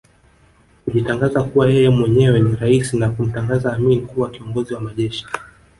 kujitangaza 0.85 1.39
kuwa 1.47 1.65
yeye 1.73 1.89
mwenyewe 1.89 2.39
ni 2.39 2.55
raisi 2.55 2.97
na 2.97 3.09
kumtangaza 3.09 3.73
Amin 3.73 4.05
kuwa 4.07 4.29
Kiongozi 4.31 4.73
wa 4.73 4.79
Majeshi 4.81 5.25